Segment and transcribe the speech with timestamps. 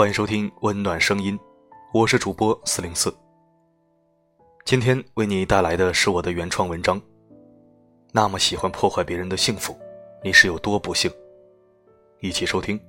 [0.00, 1.38] 欢迎收听温暖声音，
[1.92, 3.14] 我是主播四零四。
[4.64, 6.98] 今天为你带来的是我的原创文章。
[8.10, 9.78] 那么喜欢破坏别人的幸福，
[10.24, 11.12] 你是有多不幸？
[12.20, 12.80] 一起收听。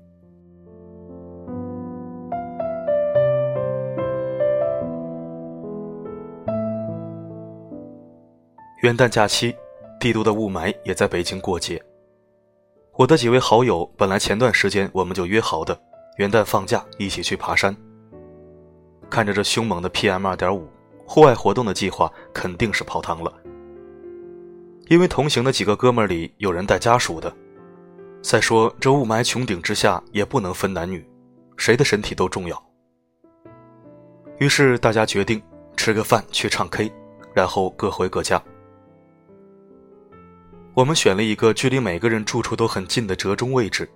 [8.83, 9.53] 元旦假期，
[9.99, 11.83] 帝都的雾霾也在北京过节。
[12.93, 15.77] 我的几位好友本来前段时间我们就约好的，
[16.17, 17.75] 元旦放假一起去爬山。
[19.09, 20.67] 看着这凶猛的 PM 二点五，
[21.05, 23.33] 户外活动的计划肯定是泡汤了。
[24.87, 27.33] 因为同行的几个哥们里有人带家属的，
[28.21, 31.05] 再说这雾霾穹顶之下也不能分男女，
[31.57, 32.61] 谁的身体都重要。
[34.39, 35.41] 于是大家决定
[35.77, 36.91] 吃个饭去唱 K，
[37.33, 38.41] 然后各回各家。
[40.73, 43.89] 我们选了一个距离每个人住处都很近的折中位置，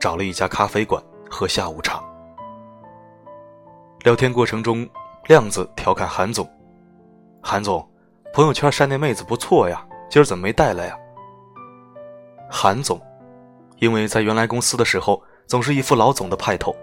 [0.00, 1.02] 找了一家咖啡馆
[1.32, 1.98] 喝下午茶。
[4.02, 4.86] 聊天过程中，
[5.28, 6.46] 亮子调侃韩总
[7.42, 7.88] ：“韩总，
[8.34, 10.98] 朋友圈晒那妹子不错呀，今儿怎么没带来呀？”
[12.52, 13.00] 韩总，
[13.78, 16.76] 因为在原来公司的时候总是一副老总的派头，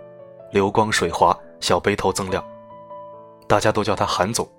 [0.51, 2.43] 流光水滑，小背头锃亮，
[3.47, 4.49] 大家都叫他韩总。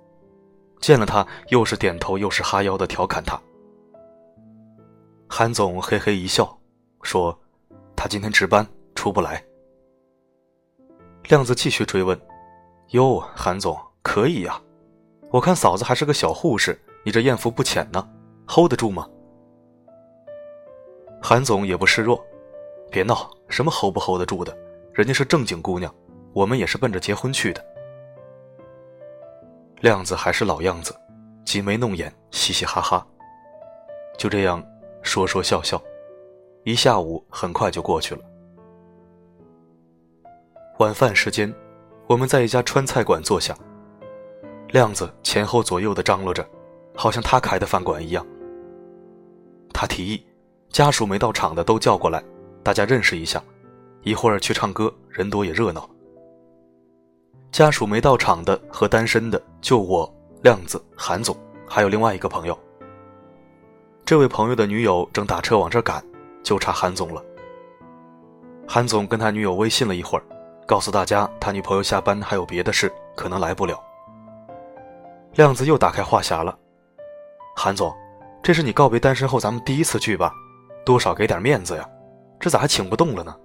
[0.79, 3.37] 见了他，又是点头又是哈腰的调侃他。
[5.27, 6.57] 韩总嘿嘿一笑，
[7.03, 7.37] 说
[7.93, 9.43] ：“他今天值班出不来。”
[11.31, 12.19] 亮子继续追问
[12.91, 14.61] ：“哟，韩总可以呀？
[15.29, 18.05] 我看嫂子还是个小护士，你这艳福不浅呢
[18.45, 19.07] ，hold 得住吗？”
[21.23, 22.21] 韩总也不示弱
[22.91, 24.53] ：“别闹，什么 hold 不 hold 得住的？
[24.91, 25.95] 人家是正经姑娘，
[26.33, 27.65] 我们也是奔着结婚去的。”
[29.79, 30.93] 亮子还是老样子，
[31.45, 33.07] 挤眉弄眼，嘻嘻哈哈。
[34.17, 34.61] 就这样。
[35.01, 35.81] 说说笑笑，
[36.65, 38.21] 一下午很快就过去了。
[40.81, 41.53] 晚饭时间，
[42.07, 43.55] 我们在一家川菜馆坐下。
[44.69, 46.43] 亮子前后左右的张罗着，
[46.95, 48.25] 好像他开的饭馆一样。
[49.71, 50.25] 他提议，
[50.69, 52.23] 家属没到场的都叫过来，
[52.63, 53.43] 大家认识一下，
[54.01, 55.87] 一会儿去唱歌，人多也热闹。
[57.51, 60.11] 家属没到场的和单身的，就我、
[60.41, 62.57] 亮子、韩总，还有另外一个朋友。
[64.03, 66.03] 这位朋友的女友正打车往这赶，
[66.41, 67.23] 就差韩总了。
[68.67, 70.23] 韩总跟他女友微信了一会儿，
[70.71, 73.77] 告诉大家他女朋友下班还有别的事，可能来不了。
[75.33, 76.57] 亮子又打开话匣了
[77.57, 77.93] ：“韩总，
[78.41, 80.33] 这是你告别单身后咱们第一次聚吧？
[80.85, 81.85] 多少给点面子呀？
[82.39, 83.35] 这咋还请不动了呢？”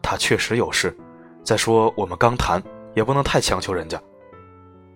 [0.00, 0.96] 他确实有事，
[1.44, 2.62] 再说我们刚谈，
[2.94, 4.00] 也不能太强求人家。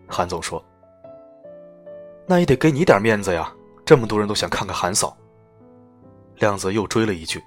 [0.09, 0.65] 韩总说
[2.25, 3.53] ：“那也得给你点面子呀。”
[3.85, 5.15] 这么多人都想看看韩嫂，
[6.37, 7.43] 亮子又追了一句。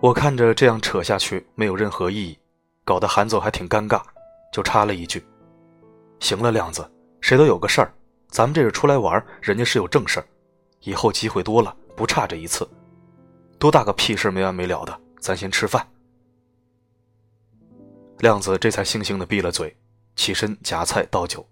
[0.00, 2.38] 我看着这样扯下去没有任何意义，
[2.84, 4.00] 搞得韩总还挺尴尬，
[4.52, 5.26] 就插了一句
[6.20, 6.88] ：“行了，亮子，
[7.20, 7.92] 谁都有个事儿，
[8.28, 10.26] 咱们这是出来玩，人家是有正事儿，
[10.82, 12.68] 以后机会多了，不差这一次。
[13.58, 15.84] 多大个屁事没完没了的，咱先吃饭。”
[18.18, 19.76] 亮子这才悻悻的闭了嘴，
[20.14, 21.44] 起身夹菜倒酒，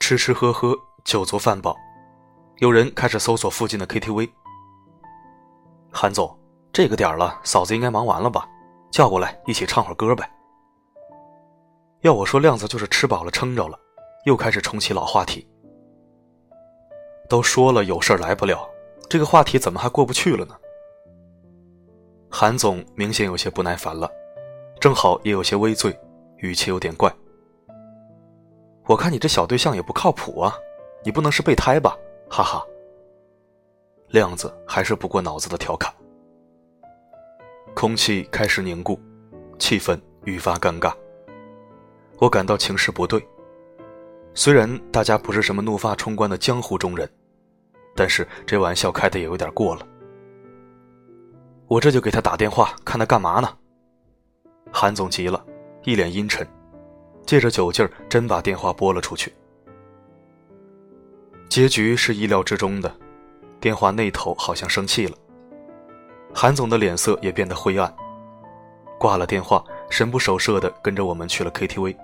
[0.00, 0.76] 吃吃喝喝。
[1.04, 1.76] 酒足饭饱，
[2.58, 4.28] 有人开始搜索附近的 KTV。
[5.92, 6.36] 韩总，
[6.76, 8.46] 这个点了，嫂子应该忙完了吧？
[8.90, 10.30] 叫过来一起唱会儿歌呗。
[12.02, 13.80] 要我说，亮子就是吃饱了撑着了，
[14.26, 15.48] 又开始重启老话题。
[17.30, 18.68] 都说了有事来不了，
[19.08, 20.54] 这个话题怎么还过不去了呢？
[22.30, 24.06] 韩总明显有些不耐烦了，
[24.78, 25.98] 正好也有些微醉，
[26.40, 27.10] 语气有点怪。
[28.84, 30.54] 我看你这小对象也不靠谱啊。
[31.02, 31.96] 你不能是备胎吧？
[32.28, 32.62] 哈哈。
[34.08, 35.90] 亮子还是不过脑子的调侃。
[37.86, 39.00] 空气开始凝固，
[39.60, 40.92] 气氛愈发尴尬。
[42.18, 43.24] 我感到情势不对。
[44.34, 47.08] 虽然大家不是什么怒发冲冠的江湖中人，
[47.94, 49.86] 但是这玩笑开的也有点过了。
[51.68, 53.56] 我这就给他打电话，看他干嘛呢？
[54.72, 55.46] 韩总急了，
[55.84, 56.44] 一脸阴沉，
[57.24, 59.32] 借着酒劲儿，真把电话拨了出去。
[61.48, 62.92] 结局是意料之中的，
[63.60, 65.16] 电话那头好像生气了。
[66.38, 67.90] 韩总的脸色也变得灰暗，
[68.98, 71.96] 挂了电话，神不守舍的跟着我们去了 KTV，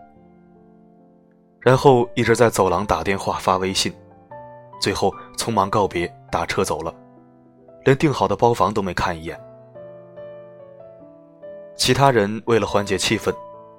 [1.60, 3.92] 然后一直在走廊打电话发微信，
[4.80, 6.94] 最后匆忙告别，打车走了，
[7.84, 9.38] 连订好的包房都没看一眼。
[11.76, 13.30] 其他人为了缓解气氛，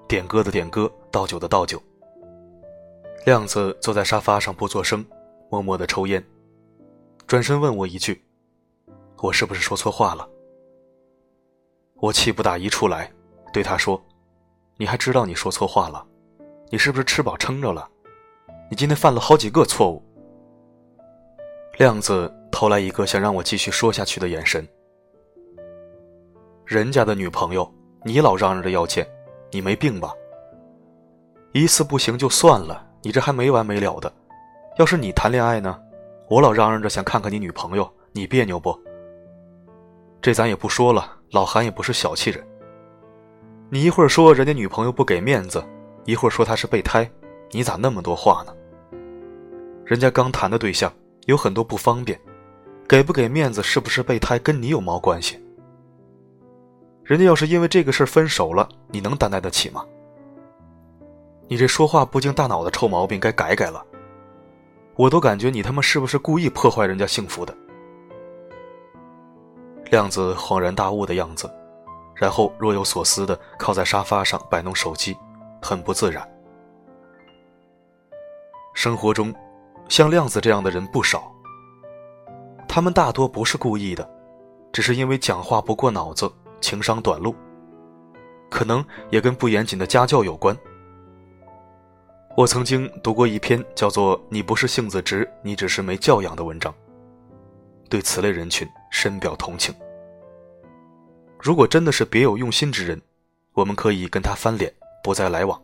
[0.07, 1.81] 点歌的点歌，倒酒的倒酒。
[3.25, 5.03] 亮子坐在沙发上不作声。
[5.49, 6.23] 默默的抽烟，
[7.27, 8.23] 转身问我一句
[9.21, 10.27] ：“我是不是说错话了？”
[11.95, 13.11] 我气不打一处来，
[13.53, 14.01] 对他说
[14.77, 16.05] ：“你还知道你说错话了？
[16.69, 17.87] 你是不是吃饱撑着了？
[18.69, 20.03] 你今天犯了好几个错误。”
[21.79, 24.67] 亮子投来一个想让我继续说下去的眼神。
[26.65, 27.71] 人家的女朋友，
[28.03, 29.07] 你老嚷嚷着要见，
[29.51, 30.13] 你没病吧？
[31.53, 34.11] 一次不行就算了，你这还没完没了的。
[34.77, 35.79] 要是你谈恋爱呢，
[36.29, 38.77] 我老嚷嚷着想看看你女朋友，你别扭不？
[40.21, 42.45] 这咱也不说了，老韩也不是小气人。
[43.67, 45.65] 你一会儿说人家女朋友不给面子，
[46.05, 47.09] 一会儿说他是备胎，
[47.49, 48.53] 你咋那么多话呢？
[49.83, 50.93] 人家刚谈的对象
[51.25, 52.19] 有很多不方便，
[52.87, 55.43] 给不给面子，是不是备胎，跟你有毛关系？
[57.03, 59.83] 人家要是因为这个事分手了，你能担待得起吗？
[61.47, 63.83] 你这说话不经大脑的臭毛病，该改改了。
[64.95, 67.57] 我都感觉你他妈是不是故意破坏人家幸福的？
[69.93, 71.47] 亮子恍然大悟的样子，
[72.15, 75.15] 然后若有所思的靠在沙发上摆弄手机，
[75.61, 76.27] 很不自然。
[78.73, 79.31] 生活中，
[79.87, 81.31] 像亮子这样的人不少。
[82.67, 84.09] 他们大多不是故意的，
[84.71, 86.27] 只是因为讲话不过脑子，
[86.59, 87.35] 情商短路。
[88.49, 90.57] 可能也跟不严谨的家教有关。
[92.35, 96.73] 我曾经读过一篇叫做《你不是性子直，你只是没教养》的文章，
[97.93, 99.71] 对此类人群深表同情。
[101.39, 102.99] 如果真的是别有用心之人，
[103.51, 104.73] 我们可以跟他翻脸，
[105.03, 105.61] 不再来往。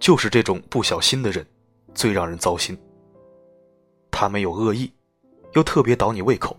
[0.00, 1.46] 就是这种不小心的人，
[1.94, 2.76] 最让人糟心。
[4.10, 4.92] 他没有恶意，
[5.52, 6.58] 又特别倒你胃口。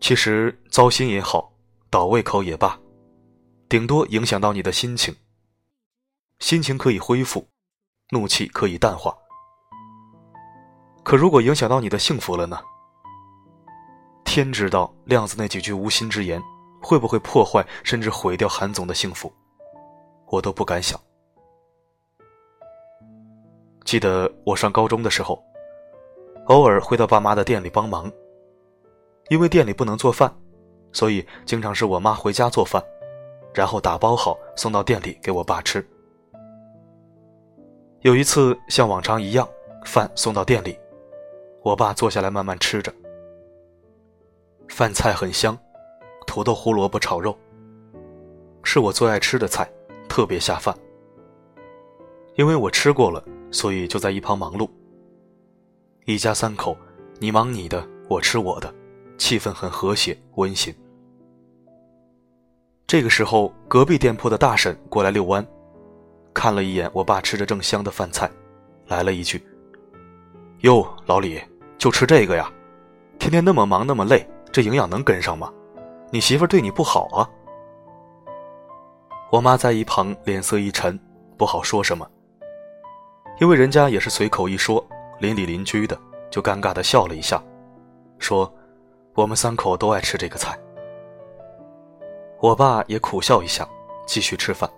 [0.00, 1.52] 其实糟心也好，
[1.90, 2.80] 倒胃口也罢，
[3.68, 5.14] 顶多影响到你的心情。
[6.38, 7.46] 心情可以恢复，
[8.08, 9.14] 怒气可以淡化。
[11.04, 12.58] 可如果影响到你的幸福了呢？
[14.24, 16.42] 天知道，亮子那几句无心之言，
[16.82, 19.30] 会不会破坏甚至毁掉韩总的幸福，
[20.28, 20.98] 我都不敢想。
[23.84, 25.44] 记得我上高中的时候，
[26.46, 28.10] 偶尔会到爸妈的店里帮忙，
[29.28, 30.34] 因为店里不能做饭，
[30.90, 32.82] 所以经常是我妈回家做饭，
[33.52, 35.86] 然后打包好送到店里给我爸吃。
[38.00, 39.46] 有一次，像往常一样，
[39.84, 40.76] 饭送到店里，
[41.64, 42.92] 我爸坐下来慢慢吃着。
[44.68, 45.58] 饭菜很香，
[46.26, 47.34] 土豆胡萝卜炒肉，
[48.62, 49.66] 是我最爱吃的菜，
[50.06, 50.76] 特别下饭。
[52.34, 54.68] 因为我吃过了，所以就在一旁忙碌。
[56.04, 56.76] 一家三口，
[57.18, 58.72] 你忙你的，我吃我的，
[59.16, 60.74] 气氛很和谐温馨。
[62.86, 65.44] 这个时候，隔壁店铺的大婶过来遛弯。
[66.34, 68.30] 看了一眼我爸吃着正香的饭菜，
[68.86, 69.42] 来了一句
[70.60, 71.40] ：“哟，老李，
[71.84, 72.50] 就吃这个呀？
[73.18, 75.52] 天天那么忙那么累，这营养能跟上吗？
[76.10, 77.28] 你媳妇对你不好啊？”
[79.30, 80.98] 我妈在一旁脸色一沉，
[81.36, 82.10] 不好说什么，
[83.38, 84.82] 因为人家也是随口一说，
[85.18, 85.94] 邻里邻居的
[86.30, 87.44] 就尴尬的笑了一下，
[88.18, 88.50] 说
[89.12, 90.58] ：“我们三口都爱吃这个菜。”
[92.40, 93.68] 我爸也苦笑一下，
[94.06, 94.70] 继续吃饭。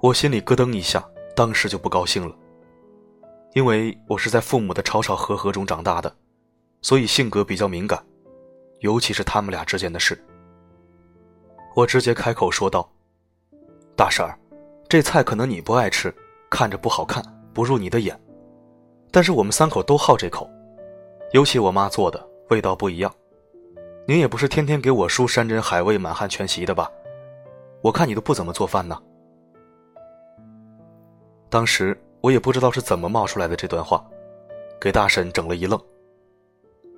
[0.00, 1.02] 我心里咯噔一下，
[1.34, 2.36] 当时就不高兴了。
[3.56, 6.14] 因为我是在父母的吵吵和和中长大的，
[6.82, 8.04] 所以性格比较敏感，
[8.80, 10.22] 尤其是他们俩之间的事。
[11.74, 12.86] 我直接开口说道
[13.96, 14.38] ：“大婶儿，
[14.90, 16.14] 这菜可能你不爱吃，
[16.50, 18.20] 看着不好看，不入你的眼。
[19.10, 20.46] 但是我们三口都好这口，
[21.32, 23.10] 尤其我妈做的味道不一样。
[24.06, 26.92] 您也不是天天给我叔山珍海味、满汉全席的吧？
[27.80, 29.02] 我看你都不怎么做饭呢。”
[31.48, 34.04] 当时我也不知道是怎么冒出来的这段话，
[34.80, 35.80] 给大婶整了一愣。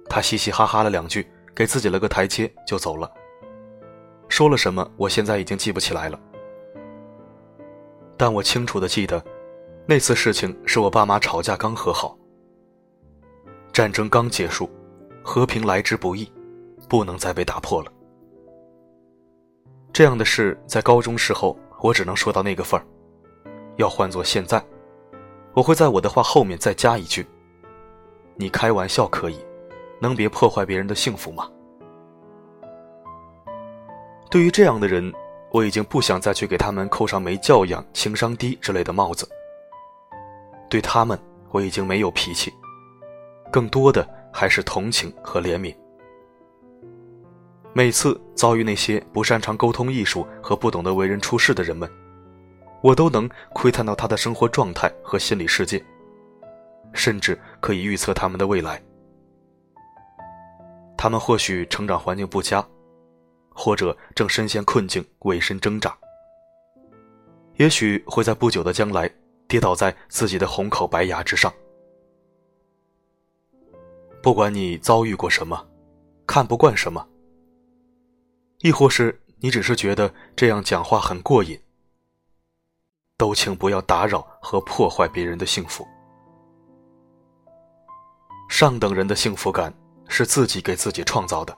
[0.09, 3.13] 她嘻嘻哈哈了两句，给自己了个台阶就走了。
[4.31, 6.19] 说了什么，我现在已经记不起来了。
[8.17, 9.23] 但我清楚的记得，
[9.85, 12.17] 那次事情是我爸妈吵架刚和好，
[13.71, 14.71] 战争刚结束，
[15.23, 16.33] 和平来之不易，
[16.89, 17.93] 不能再被打破了。
[19.93, 22.87] 这样的事在高中时候，我只能说到那个份儿。
[23.77, 24.65] 要换做现在，
[25.59, 27.27] 我会在我的话后面再加一句
[28.39, 29.45] ：“你开玩笑可以，
[30.01, 31.51] 能别破坏别人的幸福吗？”
[34.31, 35.13] 对于这样的人，
[35.51, 39.29] 我已经不想再去给他们扣上没教养、情商低之类的帽子。
[40.71, 41.19] 对他们，
[41.51, 42.55] 我已经没有脾气，
[43.51, 45.75] 更多的还是同情和怜悯。
[47.73, 51.91] 每次遭遇那些不擅长沟通艺术和不懂得为人处事的人们。
[52.81, 55.85] 我都能窥探到他的生活状态和心理世界，
[56.93, 58.83] 甚至可以预测他们的未来。
[60.97, 62.67] 他们或许成长环境不佳，
[63.51, 65.97] 或者正深陷困境，委身挣扎。
[67.57, 69.11] 也许会在不久的将来
[69.49, 71.53] 跌倒在自己的红口白牙之上。
[74.23, 75.67] 不管你遭遇过什么，
[76.27, 77.05] 看不惯什么，
[78.61, 81.61] 亦或是你只是觉得这样讲话很过瘾，
[83.19, 85.87] 都请不要打扰和破坏别人的幸福。
[88.49, 89.75] 上等人的幸福感
[90.07, 91.55] 是自己给自己创造的，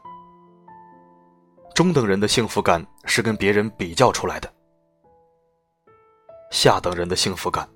[1.75, 4.53] 中等人的幸福感是跟别人比较出来的。
[6.51, 7.69] 下等人的幸福感，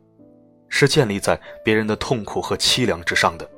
[0.69, 3.49] 是建立在别人的痛苦和凄凉之上的，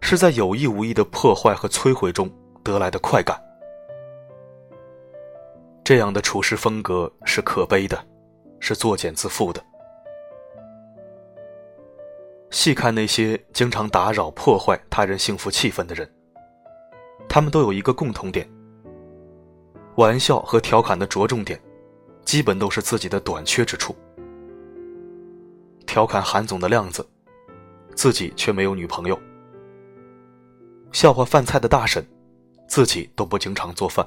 [0.00, 2.28] 是在有意无意的破坏和摧毁中
[2.64, 3.40] 得来的快感。
[5.84, 8.04] 这样的处事风格是可悲的，
[8.60, 9.60] 是作茧自缚的。
[12.50, 16.08] 细看那些经常打扰、破坏他人幸福气氛的人，
[17.28, 18.48] 他们都有一个共同点：
[19.96, 21.60] 玩笑和调侃的着重点。
[22.22, 23.96] 基本都是自己的短缺之处。
[25.84, 27.04] 调侃韩总的亮子，
[27.96, 29.16] 自己却没有女朋友；
[30.92, 32.06] 笑话饭菜的大婶，
[32.68, 34.06] 自己都不经常做饭。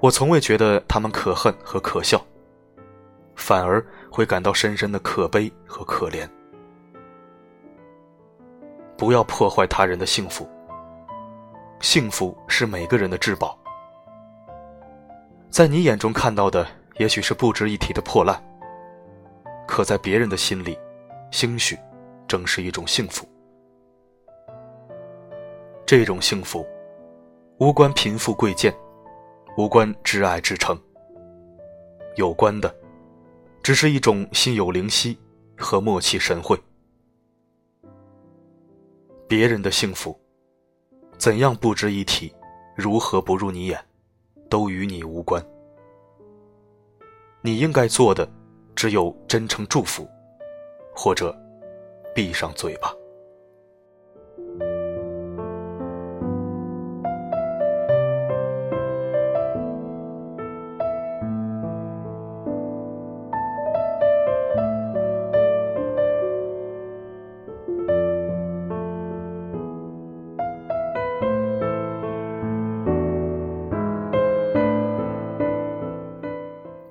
[0.00, 2.24] 我从未觉得他们可恨和可笑，
[3.34, 6.28] 反而会感到深深的可悲和可怜。
[8.96, 10.48] 不要破坏他人的幸福，
[11.80, 13.58] 幸福是每个人的至宝。
[15.50, 16.66] 在你眼中看到的，
[16.98, 18.40] 也许是不值一提的破烂，
[19.66, 20.78] 可在别人的心里，
[21.32, 21.76] 兴许
[22.28, 23.26] 正是一种幸福。
[25.84, 26.64] 这种幸福，
[27.58, 28.72] 无关贫富贵贱，
[29.58, 30.80] 无关挚爱之诚，
[32.14, 32.72] 有关的，
[33.60, 35.18] 只是一种心有灵犀
[35.56, 36.56] 和默契神会。
[39.26, 40.16] 别人的幸福，
[41.18, 42.32] 怎样不值一提，
[42.76, 43.84] 如何不入你眼？
[44.48, 45.44] 都与你无关。
[47.40, 48.30] 你应该做的，
[48.76, 50.08] 只有真诚祝福，
[50.94, 51.36] 或者
[52.14, 52.94] 闭上嘴巴。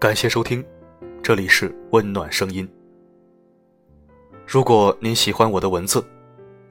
[0.08, 0.66] 感谢收听，
[1.22, 2.66] 这里是温暖声音。
[4.48, 6.02] 如果您喜欢我的文字，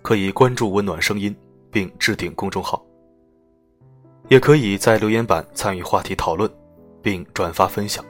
[0.01, 1.37] 可以关注温暖声音
[1.71, 2.83] 并置顶公众号，
[4.31, 6.51] 也可以在留言板参与话题讨论，
[7.03, 8.03] 并转发分享。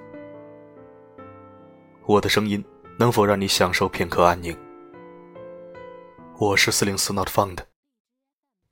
[2.05, 2.65] 我的声音
[2.97, 4.57] 能否让你享受片刻安宁？
[6.39, 7.59] 我是四零四 Not Found，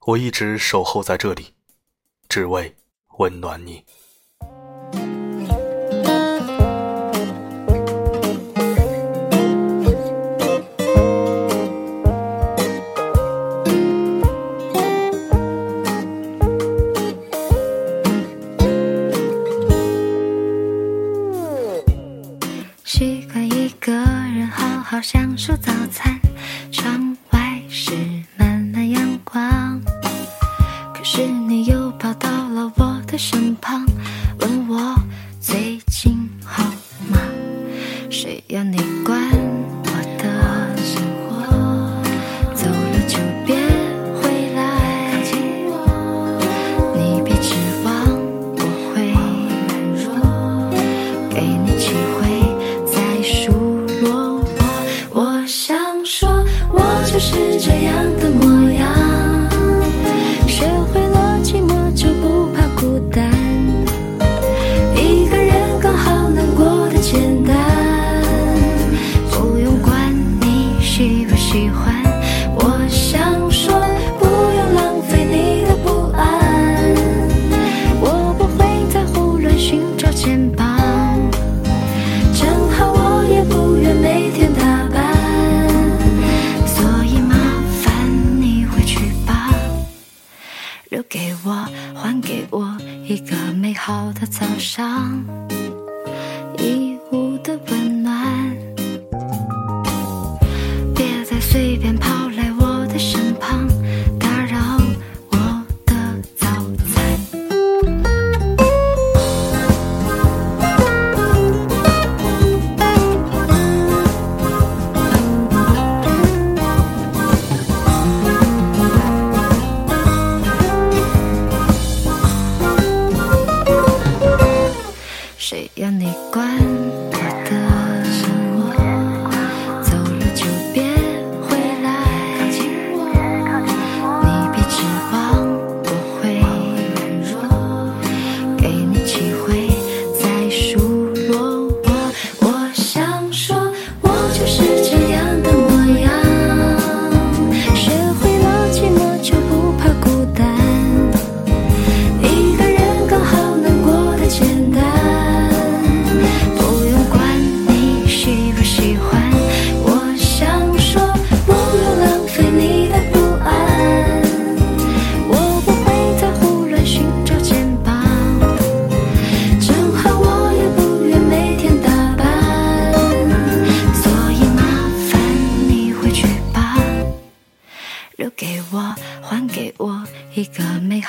[0.05, 1.47] 我一直守候在这里，
[2.29, 2.73] 只为
[3.17, 3.83] 温暖你。
[25.07, 25.84] 想收藏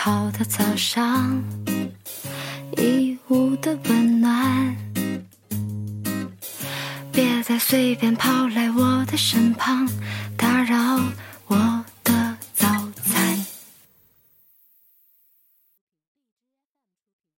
[0.06, 1.42] 好的早上，
[2.76, 4.76] 义乌的温暖。
[7.10, 9.88] 别再随便跑来我的身旁，
[10.36, 10.95] 打扰。